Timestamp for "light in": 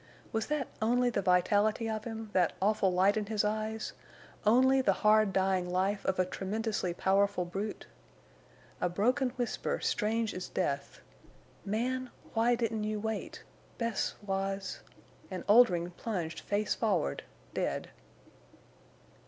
2.91-3.25